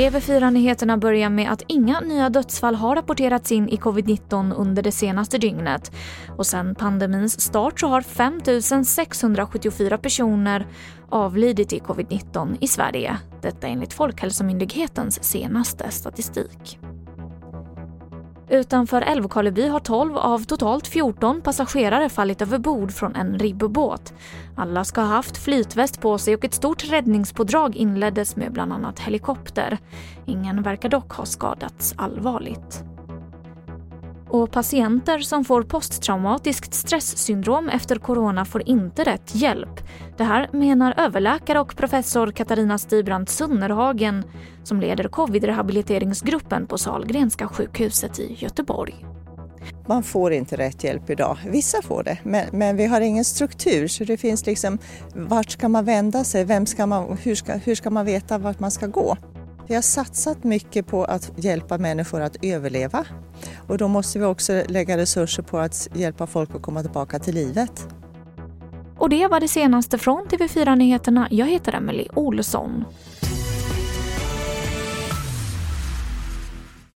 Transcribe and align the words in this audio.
TV4-nyheterna 0.00 0.96
börjar 0.96 1.30
med 1.30 1.52
att 1.52 1.62
inga 1.68 2.00
nya 2.00 2.30
dödsfall 2.30 2.74
har 2.74 2.96
rapporterats 2.96 3.52
in 3.52 3.68
i 3.68 3.76
covid-19 3.76 4.54
under 4.56 4.82
det 4.82 4.92
senaste 4.92 5.38
dygnet. 5.38 5.92
Och 6.36 6.46
sen 6.46 6.74
pandemins 6.74 7.40
start 7.40 7.80
så 7.80 7.86
har 7.86 8.00
5 8.00 8.84
674 8.84 9.98
personer 9.98 10.66
avlidit 11.08 11.72
i 11.72 11.78
covid-19 11.78 12.56
i 12.60 12.68
Sverige. 12.68 13.16
Detta 13.42 13.66
enligt 13.66 13.92
Folkhälsomyndighetens 13.92 15.24
senaste 15.24 15.90
statistik. 15.90 16.78
Utanför 18.50 19.02
Älvkarleby 19.02 19.68
har 19.68 19.80
12 19.80 20.16
av 20.16 20.44
totalt 20.44 20.86
14 20.86 21.40
passagerare 21.40 22.08
fallit 22.08 22.42
över 22.42 22.58
bord 22.58 22.92
från 22.92 23.16
en 23.16 23.38
ribbåt. 23.38 24.12
Alla 24.56 24.84
ska 24.84 25.00
ha 25.00 25.08
haft 25.08 25.36
flytväst 25.36 26.00
på 26.00 26.18
sig 26.18 26.34
och 26.34 26.44
ett 26.44 26.54
stort 26.54 26.90
räddningspådrag 26.90 27.76
inleddes 27.76 28.36
med 28.36 28.52
bland 28.52 28.72
annat 28.72 29.00
helikopter. 29.00 29.78
Ingen 30.26 30.62
verkar 30.62 30.88
dock 30.88 31.12
ha 31.12 31.24
skadats 31.24 31.94
allvarligt. 31.96 32.89
Och 34.32 34.50
patienter 34.50 35.18
som 35.18 35.44
får 35.44 35.62
posttraumatiskt 35.62 36.74
stresssyndrom 36.74 37.68
efter 37.68 37.96
corona 37.96 38.44
får 38.44 38.68
inte 38.68 39.04
rätt 39.04 39.34
hjälp. 39.34 39.80
Det 40.16 40.24
här 40.24 40.48
menar 40.52 40.94
överläkare 40.96 41.60
och 41.60 41.76
professor 41.76 42.30
Katarina 42.30 42.78
Stibrand 42.78 43.28
Sunnerhagen 43.28 44.24
som 44.62 44.80
leder 44.80 45.04
covid-rehabiliteringsgruppen 45.04 46.66
på 46.66 46.78
Salgrenska 46.78 47.48
sjukhuset 47.48 48.18
i 48.18 48.36
Göteborg. 48.38 49.04
Man 49.86 50.02
får 50.02 50.32
inte 50.32 50.56
rätt 50.56 50.84
hjälp 50.84 51.10
idag. 51.10 51.38
Vissa 51.46 51.82
får 51.82 52.02
det, 52.02 52.18
men, 52.22 52.46
men, 52.52 52.76
vi 52.76 52.86
har 52.86 53.00
ingen 53.00 53.24
struktur 53.24 53.88
så 53.88 54.04
det 54.04 54.16
finns 54.16 54.46
liksom 54.46 54.78
vart 55.14 55.50
ska 55.50 55.68
man 55.68 55.84
vända 55.84 56.24
sig? 56.24 56.44
Vem 56.44 56.66
ska 56.66 56.86
man, 56.86 57.18
hur, 57.22 57.34
ska, 57.34 57.52
hur 57.52 57.74
ska 57.74 57.90
man 57.90 58.06
veta 58.06 58.38
vart 58.38 58.60
man 58.60 58.70
ska 58.70 58.86
gå? 58.86 59.16
Vi 59.70 59.74
har 59.74 59.82
satsat 59.82 60.44
mycket 60.44 60.86
på 60.86 61.04
att 61.04 61.32
hjälpa 61.36 61.78
människor 61.78 62.20
att 62.20 62.36
överleva 62.44 63.06
och 63.66 63.78
då 63.78 63.88
måste 63.88 64.18
vi 64.18 64.24
också 64.24 64.62
lägga 64.68 64.96
resurser 64.96 65.42
på 65.42 65.58
att 65.58 65.88
hjälpa 65.94 66.26
folk 66.26 66.54
att 66.54 66.62
komma 66.62 66.82
tillbaka 66.82 67.18
till 67.18 67.34
livet. 67.34 67.88
Och 68.98 69.08
det 69.08 69.26
var 69.26 69.40
det 69.40 69.48
senaste 69.48 69.98
från 69.98 70.26
TV4 70.26 70.76
Nyheterna. 70.76 71.28
Jag 71.30 71.46
heter 71.46 71.74
Emily 71.74 72.06
Olsson. 72.14 72.84